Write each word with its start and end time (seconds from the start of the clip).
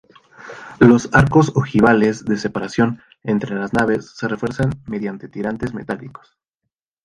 Los 0.79 1.09
arcos 1.13 1.51
ojivales 1.53 2.25
de 2.25 2.35
separación 2.35 3.03
entre 3.21 3.53
las 3.53 3.71
naves 3.73 4.09
se 4.15 4.27
refuerzan 4.27 4.71
mediante 4.87 5.29
tirantes 5.29 5.75
metálicos. 5.75 6.39